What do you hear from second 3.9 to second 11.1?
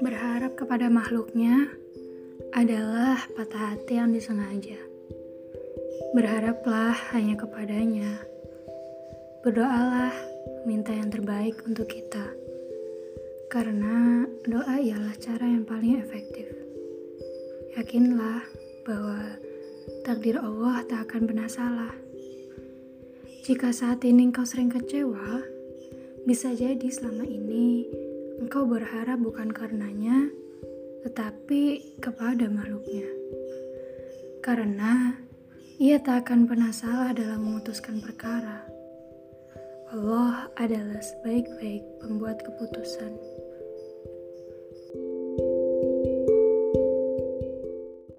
yang disengaja. Berharaplah hanya kepadanya. Berdoalah, minta